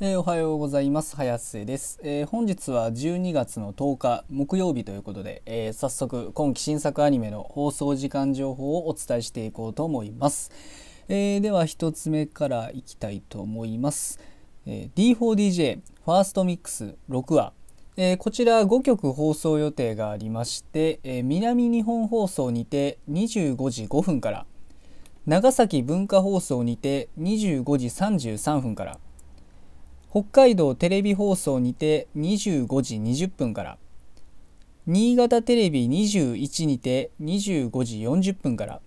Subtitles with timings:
[0.00, 1.14] えー、おはようございます。
[1.14, 10.50] 早瀬です、えー、本日は12月の10日木曜日ということで、えー、早速今期新作アニメの放送時間情報をお伝えしていこうと思います、
[11.08, 14.18] えでは1つ目からいきたいと思います、
[14.66, 17.52] え D4DJ ファーストミックス6話。
[17.96, 24.46] え、こちら5曲放送予定がありまして、え、南日本放送にて25時5分から
[25.26, 28.98] 長崎文化放送にて25時33分から
[30.14, 33.78] 北海道テレビ放送にて25時20分から
[34.86, 38.80] 新潟テレビ21にて25時40分から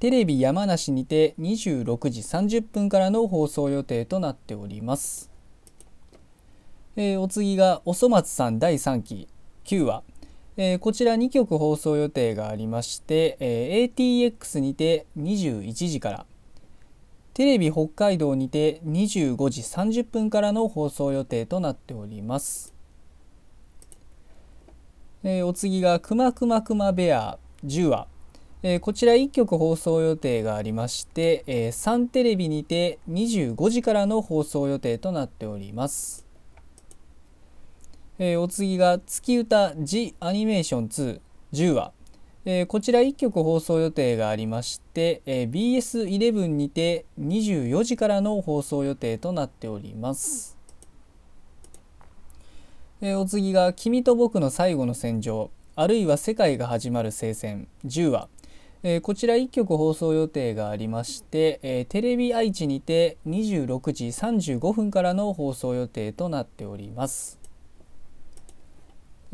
[0.00, 5.30] テレビ山梨にて26時30分からの放送予定となっております。
[6.96, 9.28] えー、お次がおそ松さん第3期
[9.66, 10.02] 9話、
[10.56, 16.26] えー、こちら2曲放送予定がありまして、えー、ATX にて21時から
[17.34, 22.74] テレビ北海道にて25時30分からの放送予定となっております、
[25.22, 28.06] えー、お次がくまくまくまベア10話
[28.64, 36.24] えー、こちら1曲放送予定がありまして、えー、サンテレビにて25時からの放送予定となっております。
[38.20, 41.20] えー、お次が月歌ジアニメーション2
[41.52, 41.92] 10話、
[42.44, 50.58] えー、こちら1曲放送予定がありまして、えー、BS11 にて24時からの放送予定となっております、
[53.00, 58.28] えー、お次が「君と僕の最後の戦場」あるいは「世界が始まる聖戦」10話
[58.84, 67.41] え、こちら1曲放送予定がありまして、え、テレビ愛知にて26時35分からの放送予定となっております。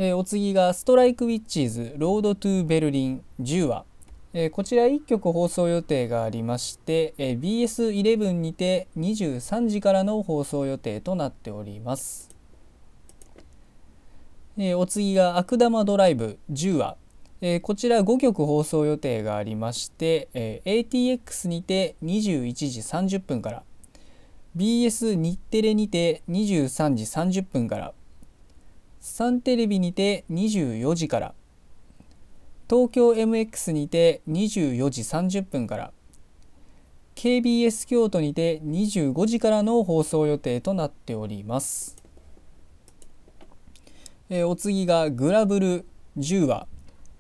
[0.00, 3.84] えー、お次がストライクウィッチーズロードトゥベルリン10話、
[4.32, 12.30] えー、こちら1曲放送予定がありまして、えー、BS11 にて23時からの放送予定となっております、
[14.56, 16.96] えお次が悪玉ドライブ10話
[17.41, 23.62] え、こちら5曲放送予定がありまして、え、ATX にて21時30分から
[24.56, 27.04] BS 日テレにて23時
[27.41, 27.94] 30分から
[29.08, 31.34] サンテレビにて24時から。
[32.70, 35.92] 東京 MX にて24時30分から。
[37.16, 41.97] KBS 京都にて25時からの放送予定となっております、
[44.30, 45.84] えー、お次がグラブル
[46.16, 46.68] 10話、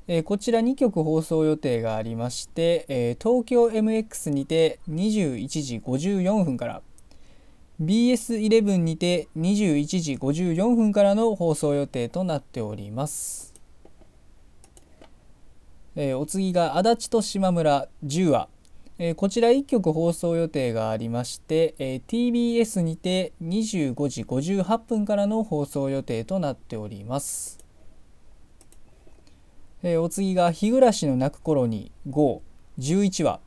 [0.06, 6.82] えー、こちら2曲放送予定がありまして、えー、東京 MX にて21時54分から。
[7.80, 13.54] BS11 にて21時54分からの放送予定となっております。
[15.94, 18.48] えー、お次が足立と島村10話、
[18.98, 27.58] えー、こちら1曲放送予定がありまして、えー、TBS にて25時58分からの放送予定となっております。
[29.84, 33.38] えお次が日暮の泣く頃に511話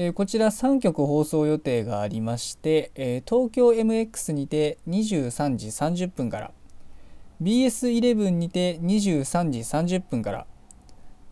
[0.00, 6.52] えー、こちら3曲放送予定がありまして、えー、東京 MX にて23時30分から
[7.42, 10.46] BS11 にて23時30分から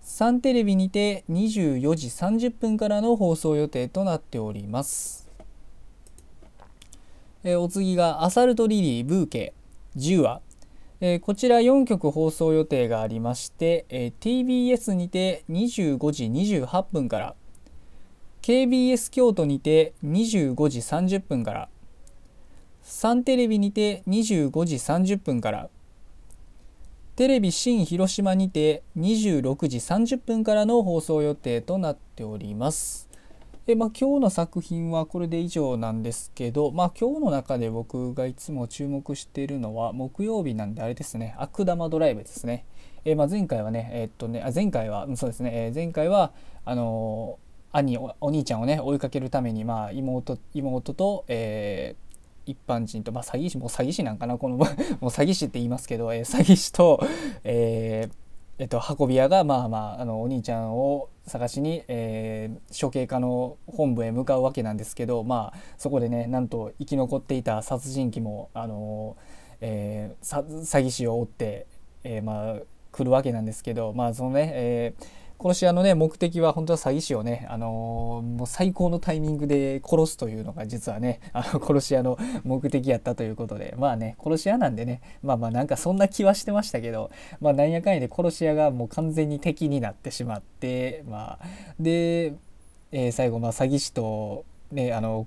[0.01, 5.31] サンテレビにて24時30分からの放送予定となっております、
[7.45, 9.55] えー、お次が「アサルトリリーブーケ」
[9.97, 10.41] 10話
[10.99, 17.37] えー、こちら4曲放送予定がありまして、えー、TBS にて25時28分から
[18.47, 21.69] KBS 京都にて25時30分から
[22.81, 25.69] サンテレビにて25時30分から
[27.17, 33.09] テレビ新広島にて26時30分からの放送予定となっております。
[33.67, 42.65] でまあ、今日の作品はこれで以上なんですけど、まあ、今日の中で僕がいつも注目しているのは木曜日なんであれですね悪玉ドライブですね。
[43.05, 46.33] えー、まあ、前回はねえー、っとねあ前回はそうですね、えー、前回は
[46.65, 47.41] あの
[47.79, 54.67] 兄お兄ちゃんをね追いかけるために、まあ、妹妹と、えー、一般人と、まあ、詐欺師もう詐欺師なんかなこの もう
[55.07, 57.01] 詐欺師って言いますけど、えー、詐欺師と、
[57.45, 58.15] えー
[58.59, 69.17] えっと、運び屋が、まあまあ、あのお兄ちゃんを探しに、えー、処刑課の本部へ向かうわけなんですけど、まあ、そこでねなんと生き残っていた殺人鬼も、あの
[69.61, 71.67] えー、詐欺師を追って、
[72.05, 72.61] えー、まあ
[72.93, 87.11] 来るわけなんですけど、まあそのね、えー殺し屋のね目的は本当は詐欺師をね、あのー、もう最高のタイミングで殺すというのが実はねあの殺し屋の目的やったということでまあね殺し屋なんでねまあまあなんかそんな気はしてましたけど
[87.41, 91.39] まあなんやかんやで殺し屋がもう完全に敵になってしまってまあ
[91.79, 92.35] で、
[92.93, 95.27] えー、最後まあ詐欺師とねあの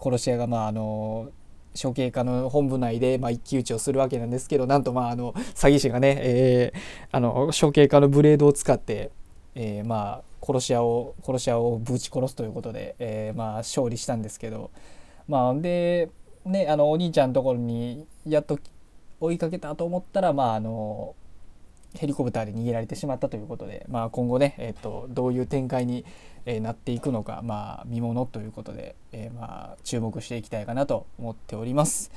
[0.00, 1.30] 殺し屋がまああの
[1.80, 6.78] 処刑課の本部内で、まあ、一騎打ちをするわけなんですけどなんとまああの詐欺師がね、えー、
[7.12, 9.10] あの処刑課のブレードを使って、
[9.54, 14.70] えー、まあ殺し屋を殺し屋をぶち殺すということで、えー、まあ勝利したんですけど
[15.28, 16.10] まあで
[16.44, 18.58] ねあのお兄ちゃんのところにやっと
[19.20, 21.14] 追いかけたと思ったらまああの
[21.94, 26.04] ヘリコプターで逃げられてしまったということで、まあ、今後ね、えーと、どういう展開に、
[26.46, 32.10] えー、なっていくのか、まあ、見ものということで、えー、まあ、注目していきたいかなと思っております。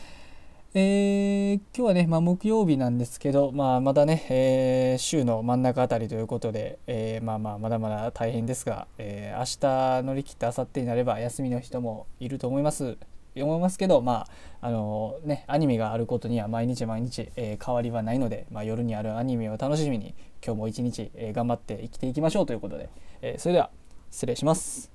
[0.78, 12.98] えー、今日はね、まあ、木曜日なんですけど、まあ、まだね、えー、週の真ん中あたりということで、えー、まあまあまだまだ大変ですが、えー、明日乗り切って明後日になれば休みの人もいると思います。
[13.38, 14.28] 思いますけどま
[14.62, 20.14] ああのねアニメがあることには毎日毎日、え、変わりはないので、まあ、夜にあるアニメを楽しみに
[20.46, 22.90] 今日も一日、え、頑張って生きていきましょうということで、
[23.22, 23.70] え、それでは
[24.12, 24.95] 失礼します。